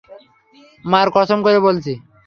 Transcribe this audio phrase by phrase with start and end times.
[0.85, 1.93] মার কসম করে বলছি!